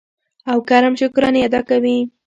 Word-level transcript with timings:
او 0.51 0.57
کرم 0.69 0.93
شکرانې 1.01 1.39
ادا 1.47 1.61
کوي. 1.69 1.97